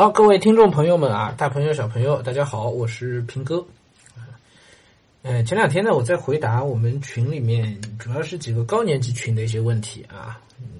[0.00, 3.62] 好，各位听众朋友们啊，大朋友小朋友，大家好，我是平哥。
[5.20, 10.72] 呃，前两天呢，我在回答我们群里面主要是几个高年级群的一些问题啊，嗯，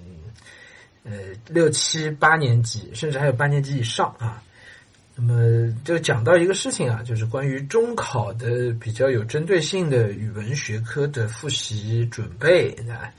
[1.04, 4.42] 呃，六七八年级，甚至还有八年级以上啊。
[5.14, 13.12] 那么就讲到一个事情啊，就是关于中考的比较有针对性的语文学科的复习准备啊。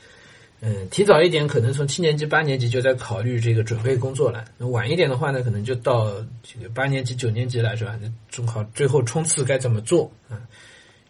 [0.64, 4.46] 嗯，提早一点，可能从七年级、八年级就在考虑这个准备工作了。
[4.59, 7.98] 那晚一点的话呢，可能就到这个八年级、九年级了，是吧？
[7.99, 10.39] 那中考最后冲刺该怎么做啊？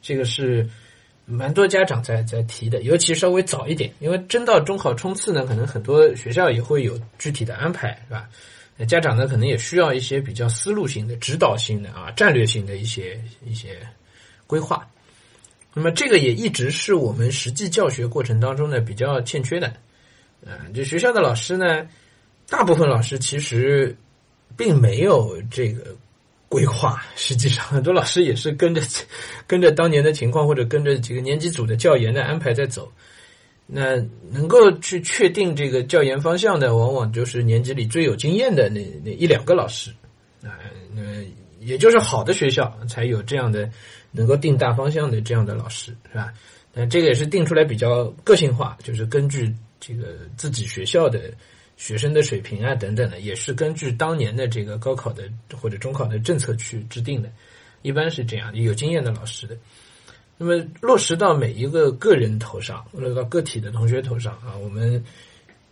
[0.02, 0.66] 这个是
[1.26, 8.30] 蛮多家长在在提的，尤其稍微早一点，因为真到中考冲刺呢，可能很多学校也会有具体的安排，是吧？
[8.78, 13.78] 那家长呢，可能也需要一些比较思路性的、指导性的啊、战略性的一些一些
[14.48, 14.88] 规划。
[15.74, 19.68] 那么这个也一直是我们实际教学过程当中呢比较欠缺的，
[20.46, 21.88] 啊，就学校的老师呢，
[22.50, 23.96] 大部分老师其实
[24.58, 25.96] 并没有这个
[26.50, 28.82] 规划，实际上很多老师也是跟着
[29.48, 32.92] 跟着当年的情况或者跟着几个年级组的教研的安排在走。
[33.74, 33.96] 那
[34.30, 39.90] 能够去确定这个教研方向的，往往就是年级里最有经验的那那一两个老师，
[40.44, 40.60] 啊，
[40.94, 41.02] 那
[41.62, 43.72] 也就是好的学校才有这样的。
[44.12, 46.34] 能够定大方向的这样的老师是吧？
[46.74, 51.34] 那这个也是定出来比较个性化，就是根据这个自己学校的
[51.76, 55.24] 学生的水平啊等等的，也是根据当年的这个高考的
[55.60, 57.30] 或者中考的政策去制定的，
[57.82, 59.58] 一般是这样有经验的老师的。
[60.38, 65.04] 那么落实到每一个个人头上，落实到个体的同学头上啊，我们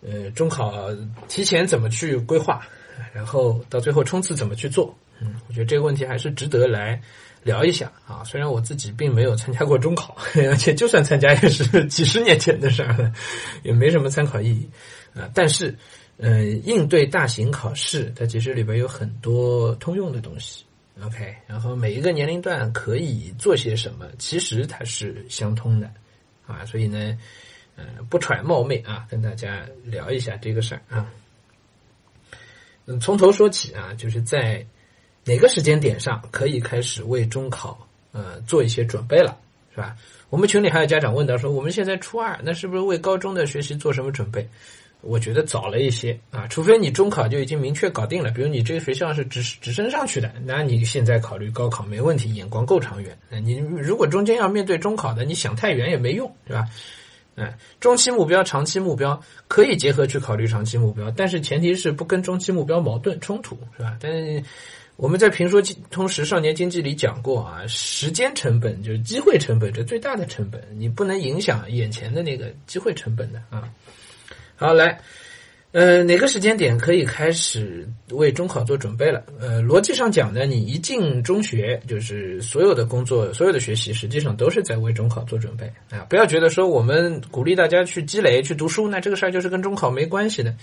[0.01, 0.89] 呃中考
[1.29, 2.67] 提前怎么去规划，
[3.13, 4.93] 然后到最后冲刺怎么去做？
[5.21, 7.01] 嗯，我觉得这个问题还是值得来。
[7.43, 10.15] 聊一下啊，虽然我自己并没有参加过中考，
[10.49, 13.11] 而且就算参加也是几十年前的事儿了，
[13.63, 14.69] 也没什么参考意义
[15.13, 15.29] 啊。
[15.33, 15.73] 但是，
[16.17, 20.65] 呃，应对大型考试，它其实里边有很多通用的东西。
[21.01, 25.89] OK，然后每一个年龄段可以做些什么，其实它是相通的
[26.45, 26.65] 啊。
[26.65, 27.17] 所以呢，
[27.77, 31.09] 呃，不揣冒昧啊，跟大家聊一下这个事儿啊。
[32.99, 34.65] 从头说起啊，就是在。
[35.25, 39.37] 哪个时间点上可以开始为中考呃做一些准备了，
[39.73, 39.95] 是吧？
[40.29, 44.47] 我们群里还有家长问到说，我们现在初二，那是不是为高中的学习做什么准备？
[45.01, 53.17] 我觉得早了一些啊，除非你中考就已经明确搞定了，比如你这个学校是直直升上去的，那你现在考虑高考没问题，眼光够长远。
[53.41, 56.65] 你如果中间要面对中考的，你想太远也没用，是吧？
[57.35, 63.97] 嗯，中期目标、长期目标可以结合去考虑长期目标，但是前提是不跟中期目标矛盾冲突，是吧？
[63.99, 64.43] 但是。
[64.99, 73.63] 我们在评说通识少年经济里讲过啊，时间成本就是机会成本，这最大的成本，你不能影响眼前的那个机会成本的啊。
[74.57, 74.99] 好，来，
[75.71, 79.23] 呃，哪个时间点可以开始为中考做准备了？
[79.39, 86.05] 呃，逻辑上讲呢，你一进中学，就是所有的工作、所有的学习，实际上都是在为中考做准备啊。
[86.09, 90.53] 不要觉得说我们鼓励大家去积累、去读书，那这个事儿就是跟中考没关系的。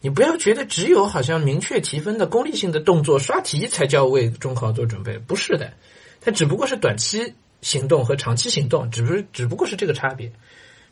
[0.00, 5.72] 你不要觉得只有好像明确提分的功利性的动作刷题才叫为中考做准备，不是的，
[6.20, 10.30] 它只不过是短期行动和长期行动，只是只不过是这个差别，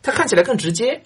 [0.01, 1.01] 它看起来更直接。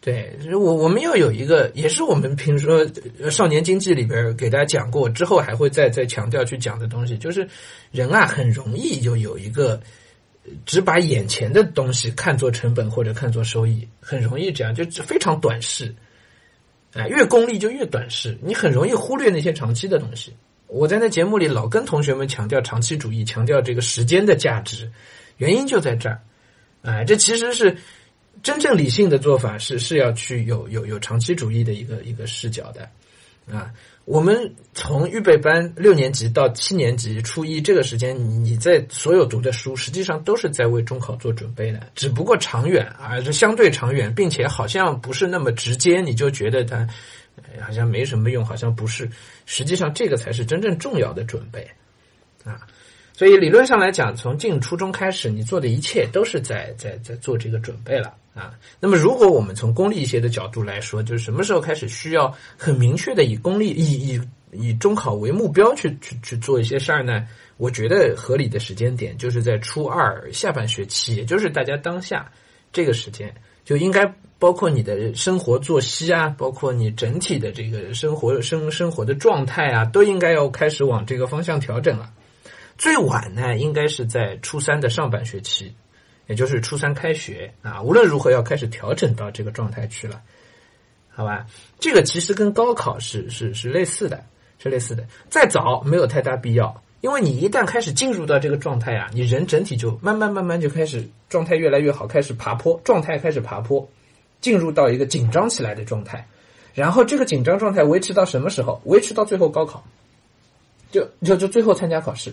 [0.00, 7.46] 对，我我们要有一个，也是我们平时说少年经济里边给大家讲过，之后还会再再强调去讲的东西，就是
[7.90, 9.78] 人啊很容易就有一个
[10.64, 15.94] 只把眼前的东西看作成本或者看作收益，很容易这样，就非常短视。
[16.92, 20.34] 哎，越功利就越短视，你很容易忽略那些长期的东西。
[20.66, 24.90] 我在那节目里老跟同学们强调长期主义，强调这个时间的价值，
[25.36, 26.20] 原因就在这儿。
[26.82, 27.76] 哎，这其实是
[28.42, 32.88] 真正理性的做法，是是要去有有有长期主义的一个一个视角的，
[33.52, 33.72] 啊。
[34.10, 46.84] 我们从预备班六年级到七年级初一这个时间，你在所有读的书，实际上都是在为中考做准备的，只不过长远啊，是相对长远，并且好像不是那么直接，你就觉得它
[47.64, 49.08] 好像没什么用，好像不是，
[49.46, 51.64] 实际上这个才是真正重要的准备
[52.42, 52.66] 啊。
[53.12, 58.12] 所以理论上来讲，从进初中开始，你做的一切都是在在在做这个准备了。
[58.34, 64.20] 啊，那么如果我们从功利一些的角度来说，就是什么时候开始需要很明确的以功利、以以
[64.52, 67.26] 以中考为目标去去去做一些事儿呢？
[67.56, 72.30] 我觉得合理的时间点就是在初二下半学期，也就是大家当下
[72.72, 73.34] 这个时间，
[73.64, 82.10] 就应该包括你的生活作息啊，包括你整体的这个生活生生活的状态啊，都应该要开始往这个方向调整了。
[82.78, 85.74] 最晚呢，应该是在初三的上半学期。
[86.30, 90.22] 也就是初三开学啊，无论如何要开始调整到这个状态去了，
[91.08, 91.44] 好吧？
[91.80, 94.22] 这个其实跟高考是是是类似的，
[94.60, 95.04] 是类似的。
[95.28, 103.90] 再早没有太大必要，因为你一旦开始进入到这个状态啊，你人整体就慢慢慢慢就开始状态越来越好，开始爬坡，状态开始爬坡，
[104.40, 106.24] 进入到一个紧张起来的状态。
[106.74, 108.80] 然后这个紧张状态维持到什么时候？
[108.84, 109.82] 维持到最后高考，
[110.92, 112.32] 就就就最后参加考试。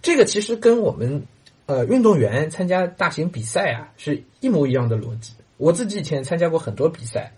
[0.00, 1.22] 这个其实跟我们
[1.66, 5.34] 呃运动员参加大型比赛啊是一模一样的逻辑。
[5.56, 7.32] 我自己以前参加过很多比赛，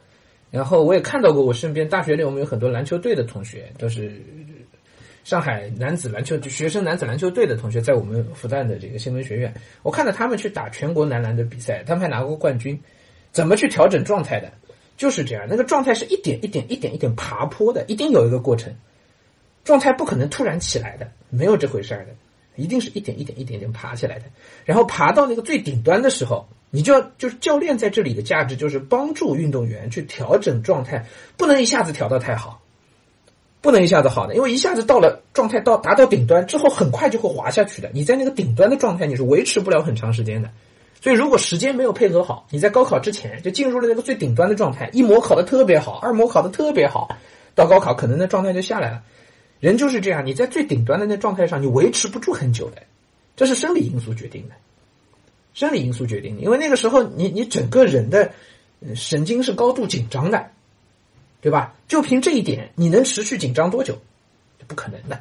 [0.50, 4.20] 然后我也看到过我身边大学里我们有很多篮球队的同学，都是
[5.24, 12.80] 上海男子篮球学生男子篮球队的同学，在我们复旦的这个新闻学院，我看到他们去打全国男篮的比赛，他们还拿过冠军。
[13.30, 14.50] 怎么去调整状态的？
[14.96, 18.74] 就是这样，那个状态是一点一点、一点一点爬坡的，一定有一个过程。
[19.62, 22.12] 状态不可能突然起来的，没有这回事儿的，
[22.58, 24.26] 一定是一点一点、一点点爬起来的。
[24.66, 26.46] 然后爬到那个最顶端的时候。
[26.70, 31.06] 你就要就是教练在这里的价值就是帮助运动员去调整状态，
[31.38, 32.60] 不能一下子调得太好，
[33.62, 37.90] 不能一下子好的，因为一下子到了状态到达到顶端之后，很快就会滑下去的。
[37.94, 40.50] 你在那个顶端的状态，你是维持不了很长时间的。
[41.00, 47.16] 所以如果时间没有配合好，你在高考之前就进入了那个最顶端的状态，一模考的特别好，二模考的特别好，
[47.54, 49.02] 到高考可能那状态就下来了。
[49.60, 52.82] 人就是这样，你在最顶端的那状态上，你维持不住很久的，
[53.36, 54.54] 这是生理因素决定的。
[55.54, 58.30] 生理因素决定的，因为那个时候你你整个人的
[58.94, 60.46] 神经是高度紧张的，
[61.40, 61.74] 对吧？
[61.88, 63.98] 就凭这一点，你能持续紧张多久？
[64.68, 65.18] 不可能的，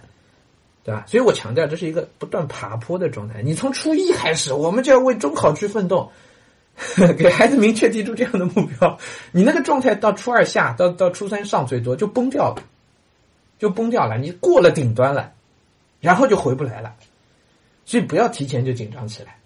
[0.84, 1.06] 对吧？
[1.08, 3.42] 所以我强调，这是一个不断爬坡的状态。
[3.42, 6.12] 你从初一开始，我们就要为中考去奋斗，
[7.18, 9.00] 给孩子明确提出这样的目标。
[9.32, 12.62] 你那个状态到初二下，到到初三上，最多就崩掉了，
[13.60, 14.18] 就崩掉了。
[14.18, 15.32] 你过了顶端了，
[16.00, 16.94] 然后就回不来了。
[17.86, 19.38] 所以不要提前就紧张起来。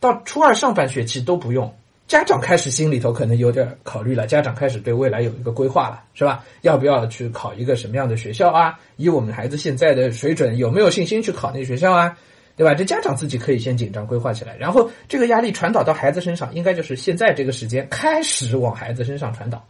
[0.00, 1.74] 到初二上半学期都不用，
[2.06, 6.44] 家长开始心里头可能有点考虑了，家长开始对未来有一个规划了，是吧？
[6.62, 8.78] 要不要去考一个什么样的学校啊？
[8.96, 12.16] 以我们孩子现在的水准，有没有信心去考那学校啊？
[12.56, 12.74] 对吧？
[12.74, 19.64] 这家长自己可以先紧张规划起来，然后这个压力传导到孩子身上，应该就是现在这个时间开始往孩子身上传导，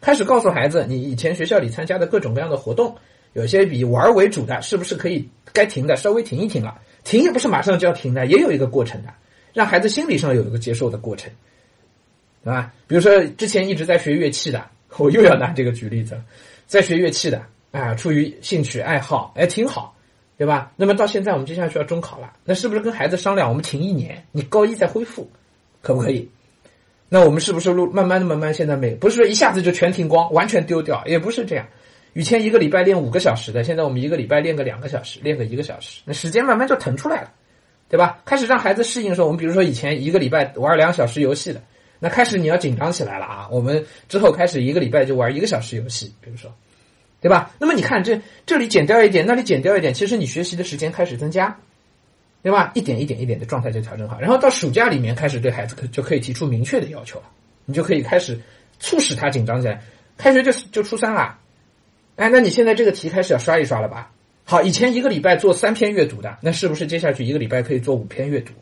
[0.00, 2.96] 开始告诉孩子，你以前学校里参加的各种各样的活动，
[3.32, 6.80] 有些以玩为主的，是不是可以该停的稍微停一停了？
[7.04, 9.08] 停也不是马上就要停的，也有一个过程的。
[9.52, 11.28] 让孩子心理上有一个接受的过程，
[12.44, 12.72] 对吧？
[12.86, 14.64] 比如说之前一直在学乐器的，
[14.96, 16.20] 我又要拿这个举例子，
[16.66, 17.42] 在学乐器的
[17.72, 19.96] 啊，出于兴趣爱好，哎，挺好，
[20.38, 20.70] 对吧？
[20.76, 25.28] 那么到现在我们接下去要中考了，那是不是跟孩子商量，我们停一年，你高一再恢复，
[25.82, 26.28] 可不可以？
[27.08, 31.66] 那我们是不是路慢慢的、慢慢现在没不是说一下子就全停光，完全丢掉，也不是这样。
[32.12, 37.32] 以前一个礼拜练五个小时的，现在我们一个礼拜练个两个小时，练个一个小时，那时间慢慢就腾出来了。
[37.90, 38.20] 对吧？
[38.24, 41.60] 开始让孩子适应说，我们比如说以前一个礼拜玩两小时游戏的，
[41.98, 43.48] 那开始你要紧张起来了啊！
[43.50, 46.54] 我们之后开始一个礼拜就玩一个小时游戏，比如说，
[47.20, 47.50] 对吧？
[47.58, 48.16] 那么你看这
[48.46, 51.58] 这里减掉一点，那里减掉一点，其实你学习的时间开始增加，
[52.44, 52.70] 对吧？
[52.76, 57.24] 一点一点一点的状态就调整好，然后到暑假里面开始对孩子可就可以提出明确的要求了，
[57.64, 58.38] 你就可以开始
[58.78, 59.82] 促使他紧张起来。
[60.16, 61.36] 开学就就初三了，
[62.20, 64.12] 哎，那你现在这个题开始要刷一刷了吧？
[64.44, 68.52] 好，以前一个礼拜做三篇阅读的，那是不是接下去一个礼拜可以做五篇阅读，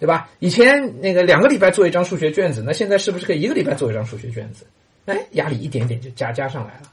[0.00, 0.30] 对吧？
[0.38, 4.64] 以前那个两个礼拜做一张数学卷子，那现在是不是可以一个礼拜做一张数学卷子？
[5.04, 6.90] 哎，压力一点点就加加上来了。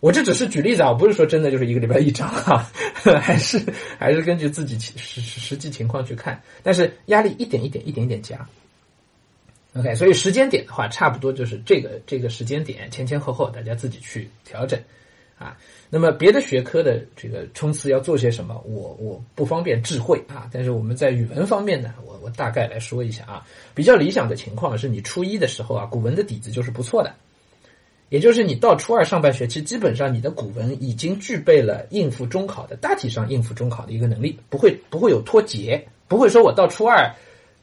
[0.00, 2.68] 我这只是举例子啊，不是说真的就是一个礼拜一张啊，
[3.22, 3.62] 还是
[4.00, 6.42] 还是根据自己实实际情况去看。
[6.60, 8.36] 但是压力一点一点一点点加。
[9.74, 14.78] OK，所以时间点的话，差不多就是这个这个时间点前前后后，大家自己去调整
[15.38, 15.56] 啊。
[15.88, 18.62] 那么别的学科的这个冲刺要做些什么？
[18.66, 23.46] 我我不方便智慧啊，但是我们在语文方面呢，我我大概来说一下啊。
[23.74, 27.14] 比较理想的情况是你初一的时候啊，古文的底子就是不错的，
[28.10, 37.10] 也就是你到初二上半学期，基本上你的古文已经具备了应付中考的大体上应付中考的一个能力，不会不会有脱节，不会说我到初二，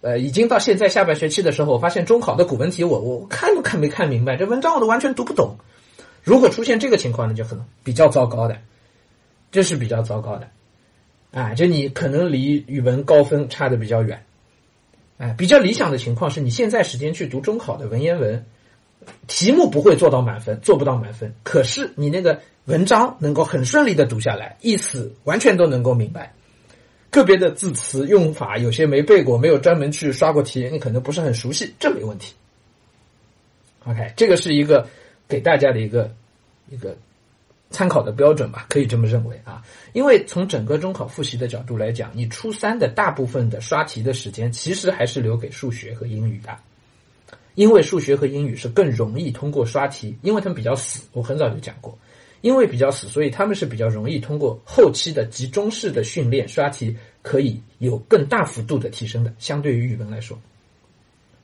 [0.02, 5.58] 呃，已经到现在下半学期的时候，我发现中考的古文题我我看都看没看明白，这文章我都完全读不懂。
[6.24, 8.58] 如果出现这个情况呢，就很比较糟糕的，
[9.52, 10.48] 这是比较糟糕的，
[11.32, 14.24] 啊，就你可能离语文高分差的比较远，
[15.18, 18.46] 哎，比较理想的情况是你现在时间去读中考的文言文，
[19.28, 26.34] 题目不会做到满分，做不到满分，可是你那个文章能够很顺利的读下来，意思完全都能够明白，
[27.10, 32.34] 个别的字词用法有些没背过，没有专门去刷过题，你可能不是很熟悉，这没问题。
[33.86, 34.88] OK，这个是一个。
[35.30, 36.12] 给大家的一个
[36.72, 36.98] 一个
[37.70, 39.62] 参考的标准吧，可以这么认为啊。
[39.94, 46.58] 因为从整个中考复习的角度来讲，你初三的大部分的刷题的时间，其实还是留给数学和英语的。
[47.54, 51.04] 因为数学和英语是更容易通过刷题，因为他们比较死。
[51.14, 51.96] 我很早就讲过，
[52.42, 59.34] 因为比较死，所以他们是比较容易通过后期的集中式的训练刷题，可以有更大幅度的提升的。
[59.40, 60.40] 相对于语文来说，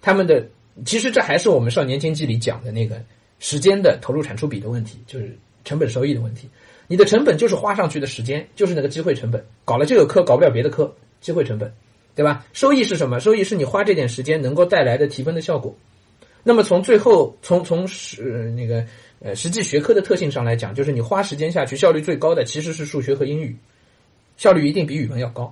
[0.02, 0.48] 他们的
[0.86, 3.02] 其实这还是我们少年经济里讲的那个
[3.40, 6.50] 时间的投入产出比的问题，就是成本收益的问题。
[6.88, 9.44] 你的成本就是花上去的时间，就是那个机会成本。
[9.66, 11.74] 搞了这个科，搞不了别的科，机会成本，
[12.14, 12.46] 对吧？
[12.54, 13.20] 收益是什么？
[13.20, 15.76] 收益是你花这点时间能够带来的提分的效果。
[16.44, 18.86] 那么从最后，从从实那个
[19.26, 23.58] 呃实际学科的特性上来讲，就是你花时间下去，效率最高的其实是数学和英语，
[24.38, 25.52] 效率一定比语文要高。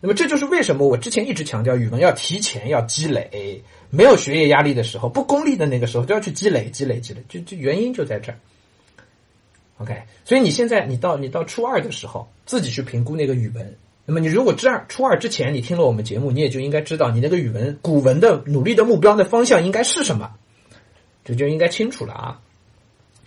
[0.00, 8.38] 那么这就是为什么我之前一直强调语文要提前要积累，没有学业压力的时候，不功利的那个时候都要去积累积累积累，就就原因就在这儿。
[9.78, 13.74] OK，所以你现在你到你到初二的时候，自己去评估那个语文。
[14.04, 20.30] 那么你如果初二初二之前你听了我们节目，你也就应该知道你那个语文古文的努力的目标的方向应该是什么，
[21.24, 22.40] 这就应该清楚了啊。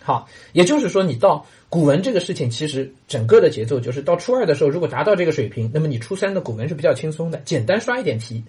[0.08, 8.42] 好，也就是说你到古文这个事情，其实整个的节奏就是到初二的时候，如果达到这个水平，那么你初三的古文是比较轻松的，简单刷一点题，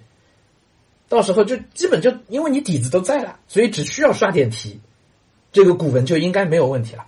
[1.10, 4.80] 到时候就基本就因为你底子都在了，所以只需要刷点题，
[5.52, 7.06] 这个古文就应该没有问题了。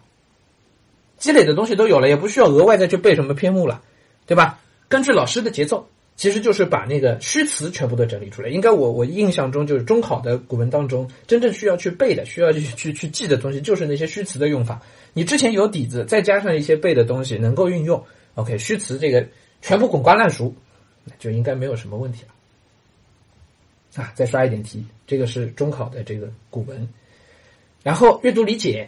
[1.17, 3.81] 积累的东西都有了，也不需要额外再去背什么篇目了，
[4.25, 4.59] 对吧？
[4.89, 5.87] 根据老师的节奏，
[6.21, 8.49] 其实就是把那个虚词全部都整理出来。
[8.49, 14.79] 应该我我印象中就是中考的古文当中，真正需要去背的、需要去去去记的东西，就是那些虚词的用法。
[15.13, 19.27] 你之前有底子，再加上一些背的东西能够运用，OK，虚词这个
[19.63, 20.53] 全部滚瓜烂熟，
[21.17, 22.23] 就应该没有什么问题
[23.95, 24.03] 了。
[24.03, 26.87] 啊，再刷一点题，这个是中考的这个古文，
[27.81, 28.87] 然后阅读理解，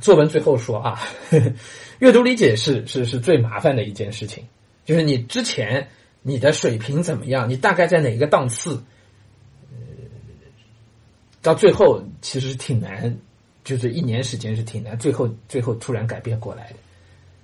[0.00, 1.02] 作文最后说啊，
[1.98, 4.44] 阅读理解是是是最麻烦的一件事情。
[4.84, 5.88] 就是你之前
[6.26, 7.48] 你的水平怎么样？
[7.48, 8.82] 你大概在哪个档次？
[9.70, 9.78] 呃，
[11.40, 13.16] 到最后其实挺难，
[13.62, 16.76] 就是一年时间是挺难，最后最后突然改变过来的，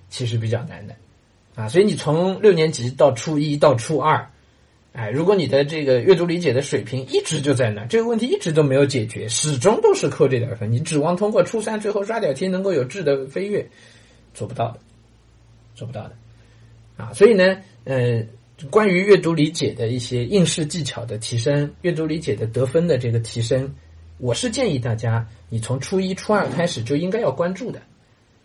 [0.09, 0.93] 其实比较难的
[1.55, 1.69] 啊。
[1.69, 4.29] 所以你从六年级到初一到初二，
[4.91, 13.65] 哎，如果你的这个阅读理解的水平一直就在那，这个问题一直都没有解决，始终都是扣这点分，你指望通过初三最后刷点题能够有质的飞跃，
[14.33, 14.79] 做不到的，
[15.73, 16.15] 做不到的。
[16.97, 18.21] 啊，所以呢，呃，
[18.69, 23.73] 关于阅读理解的一些应试技巧的提升，阅读理解的得分的这个提升，
[24.19, 27.81] 我是建议大家，你从初一、初二开始就应该要关注的。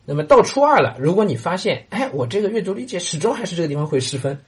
[0.04, 4.38] 那么到初二了，如果你发现，哎，我这个阅读理解始终还是这个地方会失分，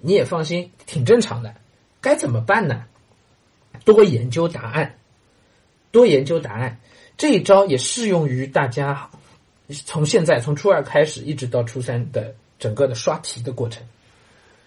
[0.00, 1.54] 你也放心，挺正常的。
[2.00, 2.84] 该怎么办呢？
[3.84, 4.98] 多研究答案，
[5.92, 6.78] 多研究答案，
[7.16, 9.08] 这一招也适用于大家。
[9.68, 12.34] 从现在从初二开始，一直到初三的。
[12.58, 13.86] 整个的刷题的过程，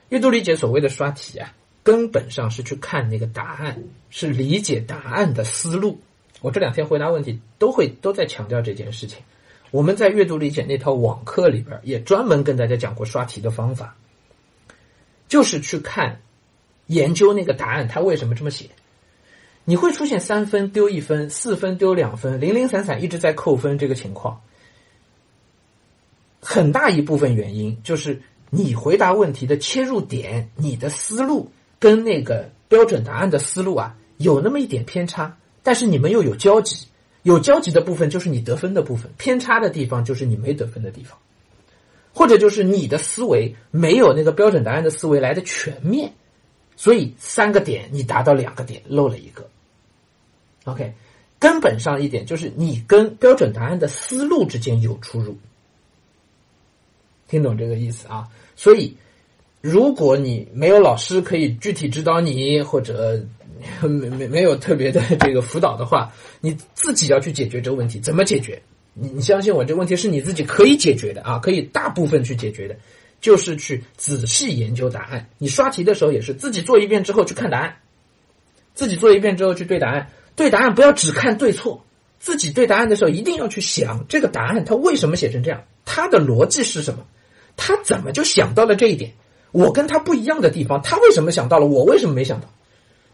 [0.09, 5.99] 阅读理解所谓的刷题啊，根本上是去看那个答案，是理解答案的思路。
[6.41, 9.19] 我这两天回答问题都会都在强调这件事情。
[9.71, 13.95] 我们在阅读理解那套网课里边也专门跟大家讲过刷题的方法，
[15.27, 16.21] 就是去看
[16.87, 18.65] 研究那个答案，它为什么这么写。
[19.65, 24.41] 你会出现三分丢一分、四分丢两分、零零散散一直在扣分这个情况。
[26.41, 36.87] 很大一部分原因就是你回答问题的切入点、你的思路跟那个标准答案的思路啊有那么一点偏差，但是你们又有交集，
[37.23, 41.17] 有交集的部分就是你得分的部分，偏差的地方就是你没得分的地方，
[42.13, 46.13] 或者就是你的思维没有那个标准答案的思维来的全面，
[46.75, 49.47] 所以三个点你达到两个点漏了一个。
[50.65, 50.93] OK，
[51.39, 55.37] 根本上一点就是你跟标准答案的思路之间有出入。
[57.29, 58.27] 听懂这个意思啊？
[58.55, 58.97] 所以，
[59.61, 63.23] 如果你没有老师可以具体指导你，或者
[63.81, 67.99] 没没没有特别的这个辅导的话，你自己要去解决这个问题。
[67.99, 68.61] 怎么解决？
[68.93, 72.75] 你你相信我，这个问题是你自己可以解决的啊，可以大部分去解决的，
[73.21, 75.29] 就是去仔细研究答案。
[75.37, 77.75] 你刷题的时候也是自己做一遍之后去看答案，
[78.73, 81.85] 自己做一遍之后去对答案，对答案不要只看对错，
[82.19, 87.05] 自己对答案的时候一定要去想这个答案它为什么写成这样，它的逻辑是什么。
[87.59, 89.11] 他怎么就想到了这一点？
[89.51, 91.65] 我跟他不一样的地方，他为什么想到了？
[91.65, 92.47] 我为什么没想到？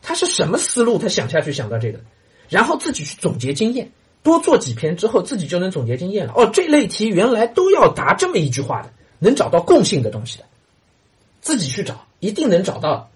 [0.04, 1.00] 他是什么思路？
[1.00, 2.00] 他想下去想到这个，
[2.48, 3.90] 然后自己去总结经验，
[4.22, 6.34] 多做几篇之后，自己就能总结经验了。
[6.36, 10.46] 哦，这类题原来都要答这么一句话的，能找到共性的东西的，
[11.42, 13.10] 自己去找，一定能找到。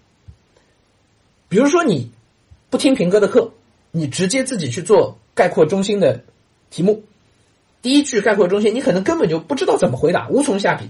[1.47, 2.09] 比如说你
[2.69, 3.51] 不听平哥的课，
[3.91, 6.23] 你直接自己去做概括中心的
[6.69, 7.03] 题目，
[7.81, 10.89] 第一句概括中心，你可能根本就不知道怎么回答，无从下笔。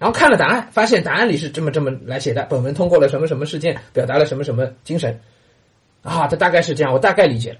[0.00, 2.42] 然后看了答案，发现答案里是这么这么来写的。
[2.48, 5.20] 本文通过了什么什么事件，表达了什么什么精神，
[6.02, 7.58] 啊，它大概是这样，我大概理解了。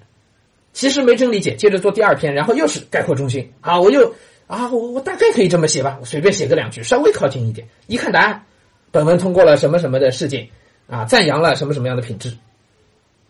[0.73, 4.15] 其实没真理解，接着做第二篇，然后又是概括中心啊，我又
[4.47, 8.43] 啊，我我大概可以这么写吧，我随便写个两句，稍微靠近一点，一看答案，
[8.91, 10.49] 本文通过了什么什么的事件
[10.89, 12.35] 啊，赞扬了什么什么样的品质，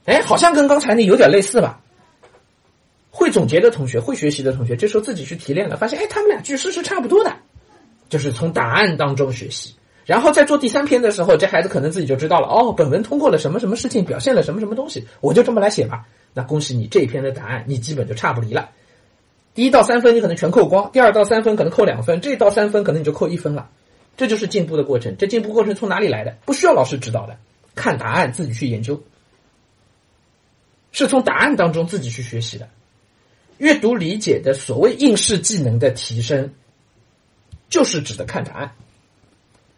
[0.04, 1.80] 哎，好像跟刚才那有点类似吧？
[3.10, 7.36] 会总结的同学，会学习的同学，这时候自己去提炼了，发现哎，他们俩句式是差不多的，
[8.10, 9.74] 就是从答案当中学习。
[10.04, 16.04] 然后在做第三篇的时候，这孩子可能自己就知道了哦，本文通过了什么什么事情，表现了什么什么东西，我就这么来写吧。
[16.34, 18.70] 那恭喜你，这一篇的答案你基本就差不离了。
[19.54, 23.70] 第一到三分你可能全扣光，第二到三分可能扣两分，这一到三分可能你就扣一分了。
[24.16, 25.16] 这就是进步的过程。
[25.16, 26.36] 这进步过程从哪里来的？
[26.44, 27.36] 不需要老师指导的，
[27.74, 29.00] 看答案自己去研究，
[30.92, 32.68] 是从答案当中自己去学习的。
[33.58, 36.52] 阅读理解的所谓应试技能的提升，
[37.70, 38.72] 就是指的看答案。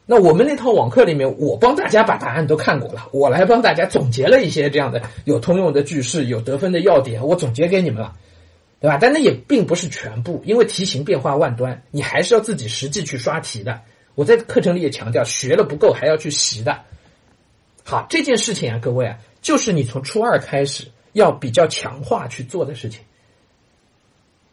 [0.05, 8.17] 那我们那套网课里面，我帮大家把答案都看过了，我来帮大家总结了一些这样的有通用的句式、有得分的要点，我总结给你们了，
[8.81, 8.99] 对吧？
[9.01, 13.81] 但那也并不是全部，因为题型变化万端，你还是要自己实际去刷题的。
[14.17, 16.81] 我在课程里也强调，学了不够还要去习的。
[17.85, 23.01] 好，这件事情啊，各位啊，就是你从初二开始要比较强化去做的事情，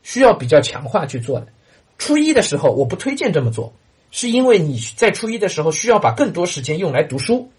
[0.03, 1.48] 需要比较强化去做的。
[2.00, 3.72] 初一的时候，我不推荐这么做。
[4.12, 7.51] 是因为你在初一的时候需要把更多时间用来读书，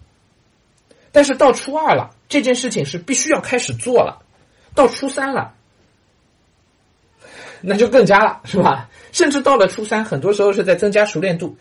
[1.13, 4.21] 但是到初二了，这件事情是必须要开始做了。
[4.75, 5.53] 到初三了，
[7.61, 8.89] 那就更加了，是吧？
[9.13, 11.55] 甚至到了初三，很多时候是在增加熟练度。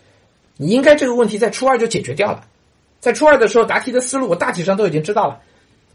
[0.57, 2.45] 你应该这个问题在初二就解决掉了，
[2.99, 5.41] 在初二的时候答题的思路我大体上都已经知道了，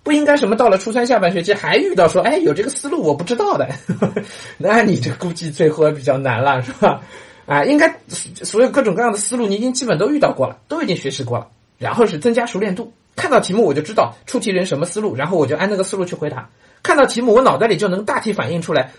[0.05, 3.67] 不应该什么到了初三下半学期还遇到说，哎，有这个思路我不知道的，
[4.59, 7.01] 那你这估计最后比较难了，是吧？
[7.47, 11.47] 啊，应该所有各种各样的思路，你已经基本都遇到过了，都已经学习过了。
[11.79, 16.47] 然后是增加熟练度，看到题目我就知道出题人什么思路，然后我就按那个思路去回答。
[16.83, 18.91] 看到题目，我脑袋里就能大体反映出来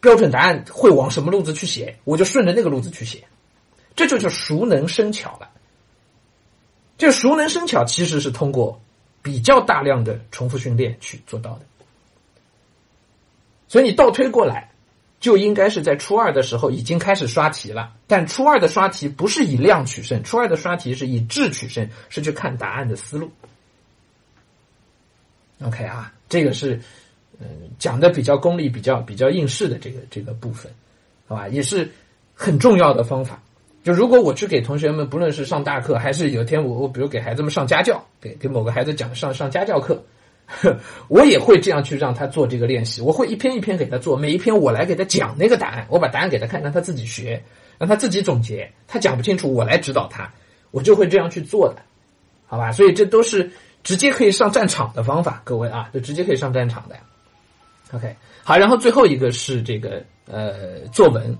[0.00, 3.24] 标准答案会往什么路子去写，我就顺着那个路子去写。
[3.96, 5.50] 这就叫熟能生巧了。
[6.96, 8.80] 这熟能生巧其实是通过
[9.24, 11.62] 比较大量的重复训练去做到的。
[13.66, 14.70] 所以你倒推过来。
[15.20, 23.30] 就应该是在初二的时候已经开始刷题了，但初二的刷题不是以量取胜，初二的刷题是以质取胜，是去看答案的思路。
[25.62, 26.78] OK 啊，这个是
[27.40, 30.70] 嗯讲的比较功利、比较比较应试的这个这个部分，
[31.26, 31.90] 好吧，也是
[32.34, 33.42] 很重要的方法。
[33.84, 40.02] 就如果我去给同学们，不论是上大课，还是有一天我我比如给孩子们上家教，给给某个孩子讲上上家教课。
[41.08, 47.42] 我也会这样去让他做这个练习，我会一篇一篇给他做，每一篇我来给他讲那个答案，我把答案给他看，让他自己学，
[47.78, 48.70] 让他自己总结。
[48.86, 50.30] 他讲不清楚，我来指导他，
[50.70, 51.82] 我就会这样去做的，
[52.46, 52.72] 好吧？
[52.72, 53.50] 所以这都是
[53.82, 56.96] 直接可以上战场的方法，各位啊，就直接可以上战场的。
[57.92, 61.36] OK，好，然后最后一个是这个呃作文，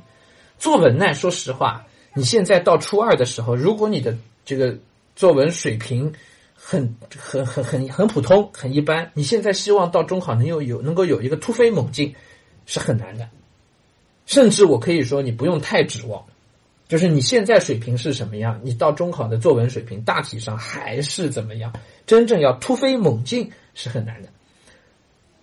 [0.59, 4.79] 作文呢，说实话，你现在到初二的时候，如果你的这个
[5.17, 6.13] 作文水平，
[6.55, 9.11] 很很很很很普通，很一般。
[9.15, 12.15] 你现在希望到中考能有有能够有一个突飞猛进，
[12.67, 13.29] 是很难的。
[14.27, 16.25] 甚至我可以说，你不用太指望，
[16.89, 21.73] 就是你现在水平是什么样，你到中考的作文水平大体上还是怎么样。
[22.07, 24.29] 真正要突飞猛进是很难的。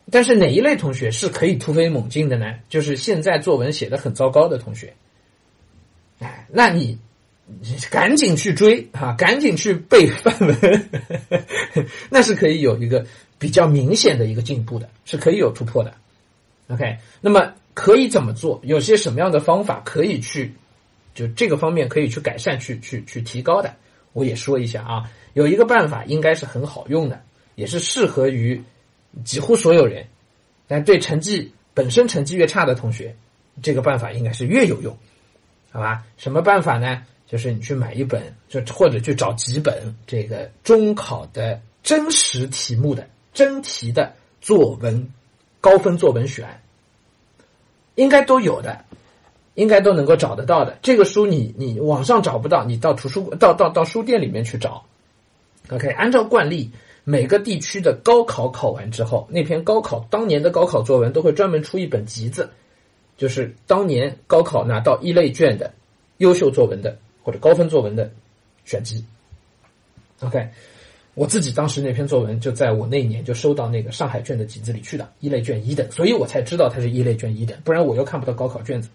[0.10, 2.56] 但是哪一类同学是可以突飞猛进的呢？
[2.70, 4.94] 就是现在作文写的很糟糕的同学。
[6.22, 6.98] 哎，那你。
[7.90, 9.14] 赶紧去追啊！
[9.18, 10.90] 赶紧去背范文，
[12.10, 13.06] 那是可以有一个
[13.38, 15.94] 比较明显的一个进步的，是可以有突破的。
[16.70, 18.62] OK，那么可以怎么做？
[18.64, 20.54] 有些什么样的方法可以去
[21.14, 23.76] 就这个方面可以去改善、去去去提高的？
[24.14, 27.22] 我也说一下啊，有一个办法应该是很好用的，
[27.56, 28.64] 也是适合于
[29.26, 30.08] 几乎所有人，
[30.70, 33.14] 但对成绩本身成绩越差的同学，
[33.62, 34.98] 这个办法应该是越有用，
[35.72, 36.04] 好吧？
[36.18, 37.02] 什么办法呢？
[37.28, 45.10] 就是你去买一本，就或者去找几本这个中考的真实题目的真题的作文
[45.62, 46.46] 高分作文选，
[47.96, 48.84] 应该都有的，
[49.54, 50.78] 应该都能够找得到的。
[50.82, 54.84] 这个书你你网上找不到，你到图书到到到书店里面去找。
[55.70, 56.70] OK，按照惯例，
[57.06, 62.52] 每个地区的高考考完之后，那篇高考当年的高考作文都会专门出一本集子，
[63.22, 65.72] 就是当年高考拿到一类卷的
[66.18, 66.98] 优秀作文的。
[67.24, 68.12] 或者高分作文的
[68.66, 69.06] 选集
[70.22, 70.50] ，OK，
[71.14, 78.90] 我自己当时那篇作文就在我那一年就收到那个上海卷的集子里去的，一类卷一等，所以我才知道它是一类卷一等，不然我又看不到高考卷子，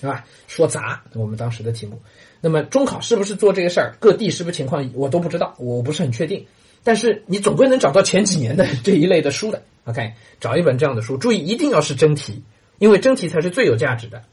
[0.00, 0.24] 对吧？
[0.48, 2.00] 说杂，我们当时的题目。
[2.40, 3.94] 那么中考是不是做这个事儿？
[4.00, 6.44] 各地是不是情况我都不知道，我不是很确定。
[6.82, 9.62] 但是你总归能找到前几年的 这一类的书的。
[9.84, 12.42] OK，找一本这样的书，注意一定要是真题，
[12.78, 14.24] 因为真题才是最有价值的，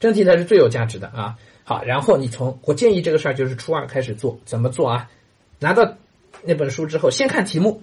[0.00, 1.36] 真题才是最有价值的啊。
[1.64, 5.10] 好，然后你从我建议这个事儿就是初二开始做，怎么做啊？
[5.58, 5.96] 拿到
[6.44, 7.82] 那本书之后，先看题目。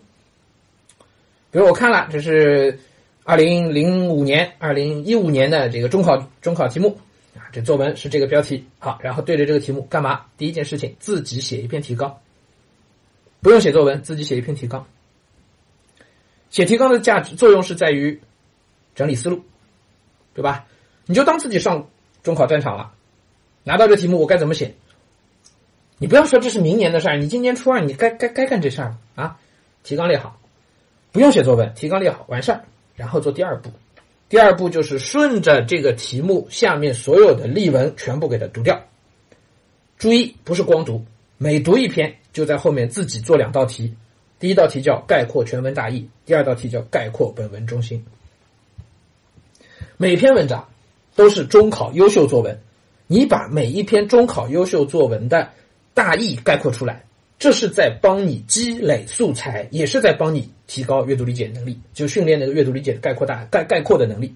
[1.51, 2.79] 比如我看了，这是
[3.23, 6.97] 二零零五年、二零一五年的这个中考中考题目
[7.35, 8.65] 啊，这作文是这个标题。
[8.79, 10.25] 好，然后对着这个题目干嘛？
[10.37, 12.17] 第一件事情，自己写一篇提纲，
[13.41, 14.87] 不用写作文，自己写一篇提纲。
[16.49, 18.19] 写提纲的价值作用是在于
[18.95, 19.43] 整理思路，
[20.35, 20.65] 对吧？
[21.07, 21.87] 你就当自己上
[22.21, 22.91] 中考战场了，
[23.63, 24.75] 拿到这题目我该怎么写？
[25.97, 29.39] 你不要说这是明年的事儿，你今年初二你该该该干这事儿啊！
[29.83, 30.37] 提纲列好，
[31.13, 33.71] 不用写作文，提纲列好完事儿，然后做第二步。
[34.27, 38.77] 第二步就是顺着这个题目下面所有的例文全部给它读掉。
[39.97, 41.05] 注意，不是光读，
[41.37, 43.95] 每读一篇就在后面自己做两道题。
[44.37, 48.03] 第一道题叫概括全文大意，第二道题叫概括本文中心。
[49.97, 50.67] 每篇文章
[51.15, 52.59] 都是中考优秀作文，
[53.07, 55.49] 你把每一篇中考优秀作文的
[55.93, 57.03] 大意概括出来，
[57.39, 64.35] 这是在帮你积累素材，也是在帮你提高阅读理解能力，就训练那个阅读理解的概括大概概括的能力，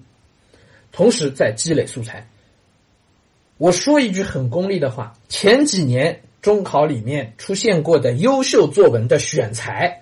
[0.92, 2.26] 同时在积累素材。
[3.58, 6.20] 我说一句很功利的话，前几年。
[6.40, 10.00] 中考里面出现过的优秀作文的选材，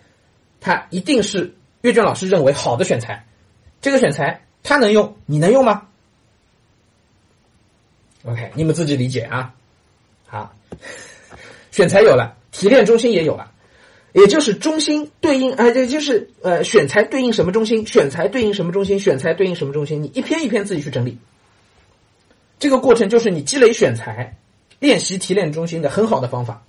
[0.60, 3.26] 它一定是阅卷老师认为好的选材。
[3.80, 5.88] 这个选材他能用，你能用吗
[8.24, 9.54] ？OK，你们自己理解啊。
[10.26, 10.54] 好，
[11.70, 13.50] 选材有了，提炼中心也有了，
[14.12, 21.18] 也就是中心对应啊，这就是呃选材对应什么中心，选材对应什么中心，选材对应什么中心，你一篇一篇自己去整理。
[22.58, 24.36] 这个过程就是你积累选材。
[24.80, 26.62] 练习提炼中心的很好的方法。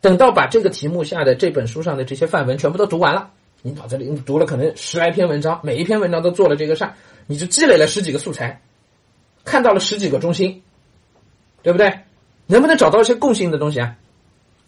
[0.00, 3.32] 等到把这个题目下的这本书上的这些范文全部都读完了，
[3.68, 6.94] 你脑子里读了可能十来篇文章，每一篇文章都做了这个事儿，
[7.26, 8.62] 你就积累了十几个素材，
[9.44, 10.62] 看到了十几个中心，
[11.62, 12.00] 对不对？
[12.46, 13.94] 能不能找到一些共性的东西啊？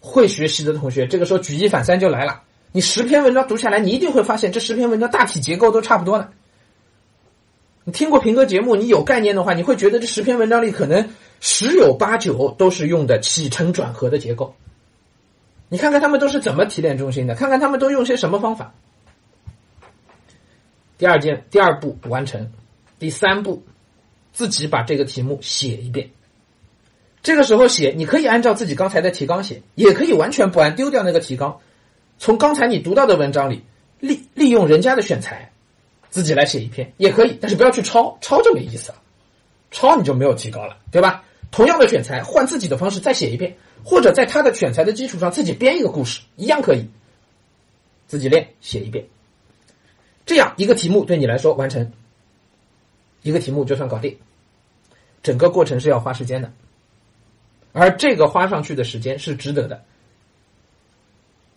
[0.01, 2.43] 会学习的同学，这个时候举一反三就来了。
[2.73, 6.31] 你十篇文章读下来，你一定会发现这十篇文章大体结构都差不多的。
[7.85, 11.09] 你听过平哥节目，你有概念的话，你会觉得这十篇文章里可能。
[11.43, 14.55] 十有八九都是用的起承转合的结构，
[15.71, 18.75] 你看看他们都是怎么提炼中心的，看看他们都用些什么方法。
[21.01, 22.53] 第二件，第二步完成，
[22.99, 23.63] 第三步，
[24.35, 26.11] 自己把这个题目写一遍。
[27.23, 31.59] 这个时候写，你可以按照自己刚才的提纲写，也可以完全不按，丢掉那个提纲，
[32.19, 33.65] 从刚才你读到的文章里
[33.99, 35.51] 利利用人家的选材，
[36.11, 38.99] 自己来写一篇也可以，但是不要去抄，抄就没意思了，
[39.71, 41.25] 抄你就没有提高了，对吧？
[41.51, 46.87] 同样的选材，换自己的方式再写一遍，或者在他的选材的基础上自己编一个故事，一样可以。
[48.07, 49.07] 自己练写一遍，
[50.31, 51.91] 这样一个题目对你来说完成，
[53.23, 54.17] 一个题目就算搞定。
[55.25, 56.53] 整个过程是要花时间的，
[57.73, 59.83] 而这个花上去的时间是值得的，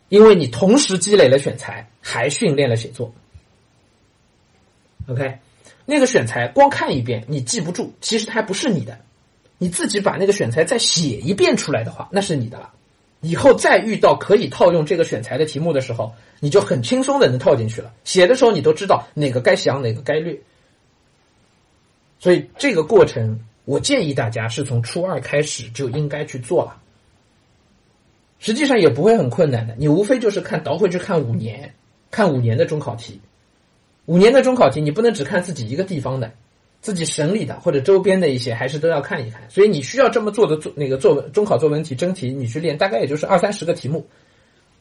[0.10, 3.14] 因为你同时积累了选材，还训练了写作。
[5.06, 5.38] OK，
[5.86, 9.00] 那个选材光看一遍你记不住，其实它还不是你的。
[9.60, 12.74] 你自己把那个选材再写一遍出来的话，那是你的了。
[13.24, 17.92] 以后再遇到可以套用这个选材的题目的时候，你就很轻松的能套进去了。
[18.04, 20.38] 写的时候你都知道哪个该详，哪个该略。
[22.20, 26.78] 所以这个过程，我建议大家是从初二开始就应该去做了。
[28.40, 31.74] 实际上也不会很困难的，你无非就是看倒回去看五年，
[32.12, 33.22] 看五年的中考题，
[34.06, 36.30] 五年的中考题，你不能只看自己一个地方的。
[36.84, 39.42] 自己省里的或者周边的一些，还是都要看一看。
[39.50, 44.06] 所以你需要这么做的作那个作文中考作文题真题，你去练，大概也就是二三十个题目，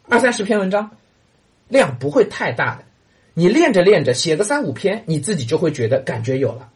[0.08, 0.90] 二三十篇文章，
[1.68, 2.84] 量不会太大的。
[3.34, 6.70] 你练着练着，写个三五篇，你自己就会觉得感觉有了。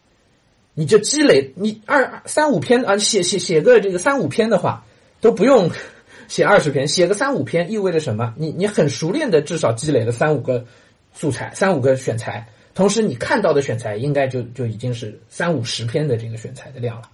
[0.73, 4.85] 你就积累，你二三五篇啊，写写写个这个三五篇的话，
[5.19, 5.69] 都不用
[6.29, 8.33] 写二十篇，写个三五篇意味着什么？
[8.37, 10.65] 你你很熟练的，至少积累了三五个
[11.13, 12.47] 素材，三五个选材。
[12.77, 17.09] 同时，你看到的选材应该就就已经是三五十篇的这个选材的量了，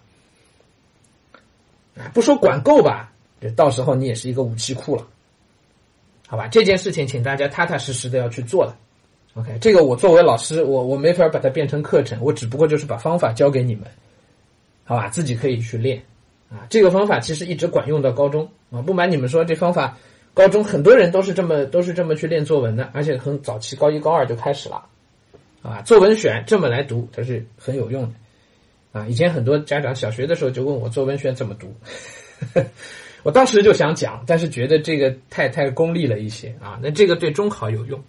[1.95, 5.08] 啊，不说管够吧，这到时候你也是一个武器库了，
[6.28, 6.49] 好吧？
[6.49, 8.78] 这件事情，请大家踏踏实实的要去做了。
[9.36, 13.86] OK，这个我作为老师，我我没法把它变成课程，我只不过就是把方法教给你们，
[14.84, 15.08] 好吧？
[15.08, 16.04] 自己可以去练
[16.52, 16.67] 啊。
[16.69, 18.82] 这个方法其实一直管用到高中啊。
[18.82, 19.97] 不瞒你们说，这方法
[20.34, 24.89] 高中很多人都是这么都是这么去练作文的，而且很早期，高一高二就开始了。
[25.63, 28.13] 啊，作文选这么来读，它是很有用的。
[28.91, 31.73] 啊，以前很多家长小学的时候就问我作文选怎么读，
[33.23, 36.78] 我当时就想讲，但是觉得这个太太功利了一些啊。
[36.84, 37.99] 那这个对中考有用，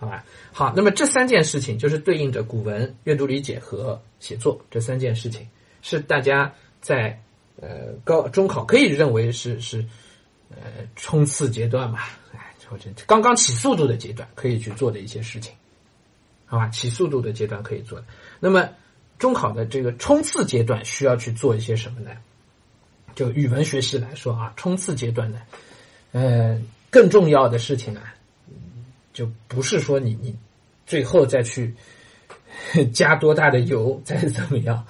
[0.00, 0.24] 好吧？
[0.50, 5.46] 好，那么这三件事情就是对应着古文阅读理解和写作这三件事情，
[5.82, 7.16] 是大家在
[7.60, 9.84] 呃高中考可以认为是是
[10.50, 10.56] 呃
[10.96, 12.18] 冲刺阶段吧？
[12.34, 15.54] 哎，或者刚刚起速度的阶段可以去做的一些事情，
[16.48, 16.68] 好吧？
[16.68, 18.02] 起速度的阶段可以做。
[18.40, 18.68] 那么
[19.18, 22.10] 中考的这个冲刺阶段需要去做一些什么呢？
[23.14, 25.40] 就语文学习来说啊，冲刺阶段呢，
[26.12, 28.00] 呃，更重要的事情呢，
[29.12, 30.36] 就不是说你你
[30.86, 31.74] 最后再去
[32.94, 34.86] 加多大的油再怎么样。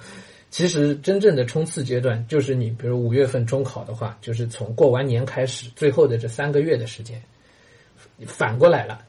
[0.51, 7.21] 其实真正的冲刺阶段，就是你比如五月份中考的话，就是从过完年开始，最后的这三个月的时间，
[8.25, 9.03] 反过来了，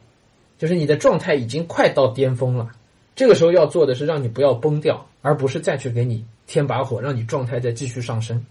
[0.61, 2.71] 就是你的状态已经快到巅峰了。
[3.17, 8.45] 这个时候要做的是让你不要崩掉，而不是再去给你添把火，让你状态再继续上升。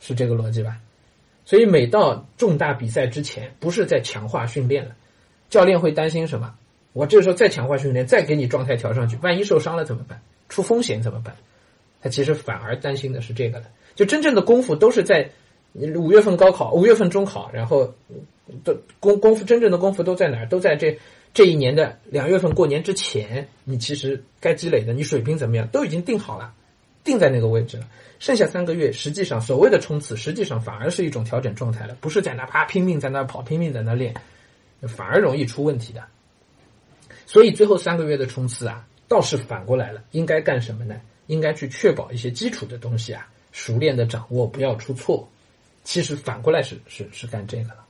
[0.00, 0.76] 是这个逻辑吧？
[1.46, 4.94] 所以每到重大比赛之前，不是在强化训练了，
[5.48, 6.54] 教练会担心什么？
[6.92, 10.20] 我这个时候再强化训练，再给你状态调上去，万一受伤了怎么办？
[10.50, 11.34] 出风险怎么办？
[12.02, 13.64] 他其实反而担心的是这个了。
[13.94, 15.30] 就真正的功夫都是在
[15.72, 17.90] 五月份高考、五月份中考，然后
[18.62, 20.46] 的功功夫真正的功夫都在哪儿？
[20.46, 20.98] 都在这
[21.36, 26.54] 这一年的两月份过年之前，你其实该积累的，你水平怎么样都已经定好了。
[27.04, 27.86] 定在那个位置了，
[28.18, 34.14] 剩下三个月，实际上所谓的冲刺，实际上反而是一种调整状态了，不是在那啪拼命在那跑，拼命在那练，
[34.88, 36.02] 反而容易出问题的。
[37.26, 40.98] 所以最后三个月的冲刺啊，倒是反过来了，应该干什么呢？
[41.26, 45.28] 应该去确保一些基础的东西啊，熟练的掌握，不要出错。
[45.84, 47.85] 其实反过来是是是干这个了，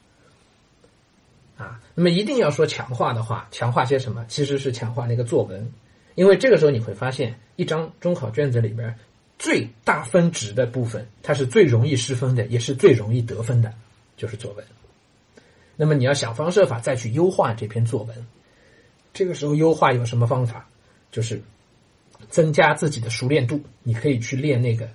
[1.56, 4.24] 啊，那么一定要说强化的话，强化些什么？
[4.28, 5.72] 其实是强化那个作文。
[6.14, 8.94] 因为这个时候你会发现，一张中考卷子里边
[9.38, 13.72] 最大分值的部分，它是最容易失分的，也是最容易得分的，
[14.16, 14.64] 就是作文。
[15.76, 18.26] 那么你要想方设法再去优化这篇作文。
[19.12, 20.66] 这个时候优化有什么方法？
[21.10, 21.40] 就是
[22.28, 23.62] 增加自己的熟练度。
[23.82, 24.88] 你可以去练那个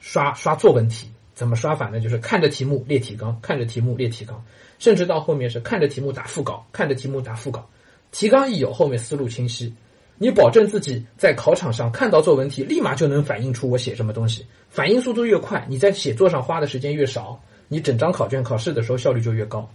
[0.00, 2.00] 刷刷作文题，怎么刷法呢？
[2.00, 4.44] 就是看着题目列提纲，看着题目列提纲，
[4.80, 7.68] 甚至到后面是看着题目打副稿，看着题目打副稿。
[8.10, 9.72] 提纲一有，后面思路清晰。
[10.18, 14.44] 你保证自己在考场上看到作文题，立马就能反映出我写什么东西。
[14.68, 19.70] 反应速度越快，你在写作上花的时间越少，你整张考卷考试的时候效率就越高。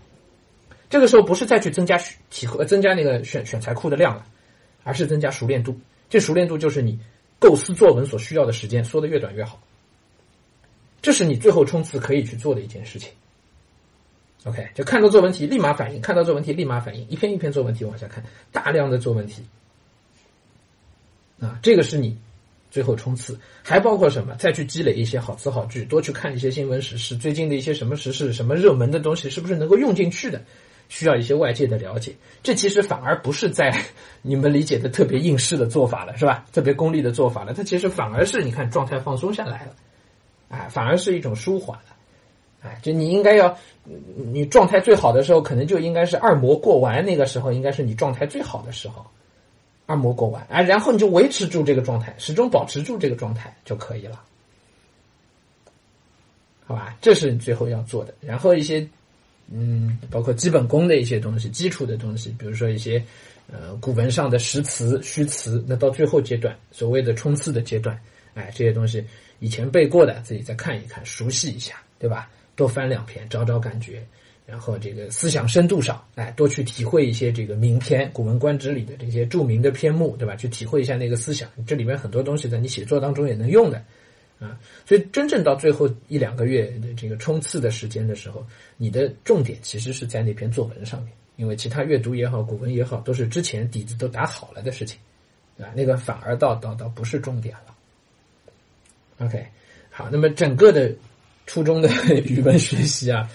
[0.89, 1.97] 这个时候不是再去增加
[2.29, 4.25] 题库、增加那个选选材库的量了，
[4.83, 5.79] 而是增加熟练度。
[6.09, 6.99] 这熟练度就是你
[7.39, 9.59] 构思作文所需要的时间缩得越短越好。
[11.01, 13.09] 这是你最后冲刺可以去做的一件事情。
[14.45, 19.43] OK，就看到作文题立马反应，看到作文题立马反应，一篇一篇作文题往下看，大量的作文题。
[21.39, 22.15] 啊，这个是你
[22.69, 24.35] 最后冲刺，还包括什么？
[24.35, 30.41] 再去积累一些好词好句，多去看一些新闻时事，最近的一些什么时事、什么热门的东西，是不是能够用进去的？
[30.87, 32.15] 需要一些外界的了解。
[32.43, 33.75] 这其实反而不是在
[34.21, 36.45] 你们理解的特别应试的做法了，是吧？
[36.53, 37.55] 特别功利的做法了。
[37.55, 39.75] 它其实反而是你看状态放松下来了，
[40.49, 41.94] 哎，反而是一种舒缓了。
[42.65, 43.55] 哎，就你应该要，
[44.15, 49.05] 你状态最好的时候，可能就应该是二模过完那个时候，应该是你状态最好的时候。
[49.87, 54.19] 二模过完啊，然后你就维持住这个状态，始终保持住这个状态就可以了，
[56.65, 56.97] 好吧？
[56.99, 58.11] 这是你最后要做的。
[58.19, 58.87] 然后一些
[59.51, 62.99] 嗯，包括基本功的一些东西、基础的东西，比如说一些
[63.45, 67.95] 呃古文上的实词、虚词，那到最后阶段，所谓的冲刺的阶段，
[68.33, 69.05] 哎，这些东西
[69.37, 72.27] 以前背过的，自己再看一看，熟悉一下，对吧？
[72.55, 74.05] 多翻两篇，找找感觉。
[74.47, 80.35] 然后这个思想深度上，哎，多去体会一些这个名篇《古文观止》里的这些著名的篇目，对吧？
[80.35, 83.83] 去体会一下那个思想，这里面很多东西在你写作当中也能用的，
[84.39, 88.45] 啊，所以真正到最后一两个月的这个冲刺的时间的时候，
[88.77, 94.99] 你的重点其实是在那篇作文上面，因为其他阅读也好，古文也好，都是之前底子都打好了的事情，
[95.57, 99.25] 啊，那个反而倒倒倒不是重点了。
[99.25, 99.43] OK，
[99.89, 100.93] 好，那么整个的
[101.45, 101.89] 初中的
[102.25, 103.29] 语文学习啊。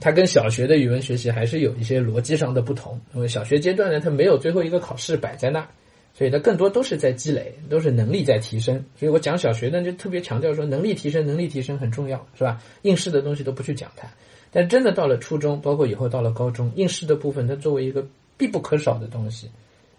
[0.00, 5.66] 它跟小学的语文学习还是有一些逻辑上的不同，因为小学阶段呢，它没有最后一个考试摆在那，
[6.14, 8.84] 所以它更多都是在积累，都是能力在提升。
[8.94, 12.62] 所以我讲小学呢，就特别强调说能力提升，能力提升很重要，是吧？
[12.82, 14.06] 应试的东西都不去讲它，
[14.52, 19.50] 但真的到了初中，包括以后到了高中，应试的部分它作为一个必不可少的东西，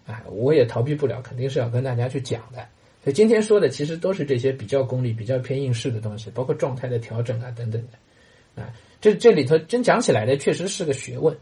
[0.06, 2.64] 哎，我也逃避不了，肯定是要跟大家去讲的。
[3.02, 8.72] 所以今天说的其实都是这些比较功利、比较偏应试的东西，包括状态的调整啊等等的，啊。
[9.00, 11.34] 这这里头真讲起来呢，确实是个学问，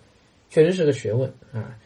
[0.49, 1.77] 确实是个学问啊。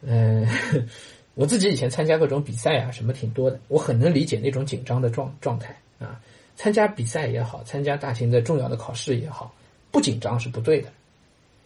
[0.00, 0.44] 嗯，
[1.34, 6.20] 我自己以前参加各种比赛啊，什么挺多的，我很能理解那种紧张的状状态啊。
[6.56, 9.54] 参加比赛也好，参加大型的重要的考试也好，
[9.92, 10.88] 不紧张是不对的。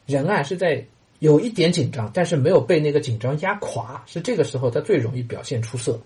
[0.04, 0.84] 人啊是在
[1.20, 5.98] 有一点紧张，但是没有被那个紧张压垮，是这个时候他最容易表现出色。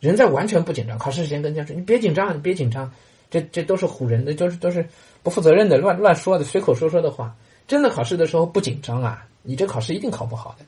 [0.00, 2.90] 人在完全不紧张，考试之前跟家说：“你别紧张，你别紧张。”
[3.30, 4.86] 这这都是唬人的，都是都是
[5.22, 7.36] 不负责任的、乱乱说的、随口说说的话。
[7.66, 10.64] 真的考试的时候不紧张啊，你这考试一定考不好的。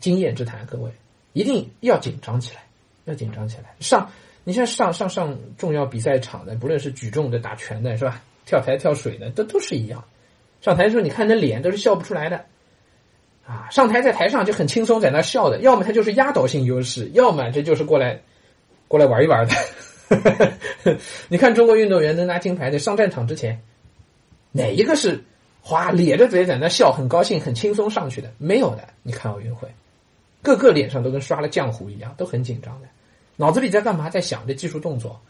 [0.00, 0.90] 经验之谈，各位
[1.34, 2.62] 一定要紧张起来，
[3.04, 3.74] 要紧张起来。
[3.80, 4.10] 上，
[4.42, 8.22] 你像上上上重要比赛场的，不论是举重的、打拳的，是吧？
[8.46, 10.02] 跳台、跳水的，都都是一样。
[10.62, 12.46] 上台的时候，你看那脸都是笑不出来的，
[13.50, 18.20] 啊，上台在台上就很轻松，在那笑的，要么他就是压倒性优势，要么这就是过来
[18.86, 20.98] 过来玩一玩的。
[21.28, 23.60] 你看中国运动员能拿金牌的，上战场之前，
[24.52, 25.24] 哪一个是
[25.60, 28.30] 哗咧着嘴在那笑，很高兴、很轻松上去的？
[28.38, 28.86] 没有的。
[29.02, 29.68] 你看奥运会，
[30.42, 32.86] 个个脸上都跟刷了浆糊一样，都很紧张的，
[33.34, 34.08] 脑子里在干嘛？
[34.08, 35.20] 在想着技术动作，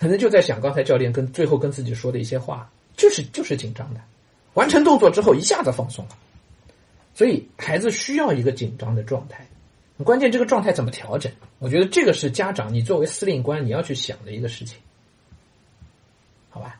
[0.00, 4.00] 可能就在想刚才教练跟最后跟自己说的一些话，就是就是紧张的。
[4.54, 6.16] 完成动作之后一下子放松了，
[7.16, 9.46] 所以孩子需要一个紧张的状态。
[10.04, 11.32] 关键这个状态怎么调整？
[11.58, 14.78] 我觉得这个是家长你作为司令官你要去想的一个事情，
[16.50, 16.78] 好吧？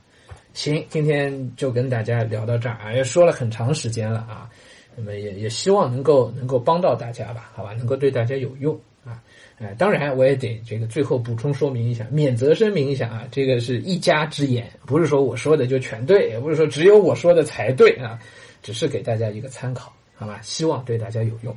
[0.52, 4.50] 行，今天就跟大家聊到这儿啊，也说了很长时间了啊，
[4.94, 7.72] 那么也也希望能够能够帮到大家吧，好吧？
[7.72, 9.22] 能够对大家有用啊，
[9.58, 18.18] 哎，当然我也得这个最后补充说明一下，免责声明一下啊，这个是一家之言，不是说我说的就全对，也不是说只有我说的才对啊，
[18.62, 20.40] 只是给大家一个参考，好吧？
[20.42, 21.56] 希望对大家有用。